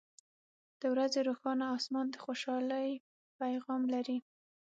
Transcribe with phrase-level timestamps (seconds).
[0.79, 2.89] •د ورځې روښانه آسمان د خوشحالۍ
[3.39, 4.17] پیغام لري.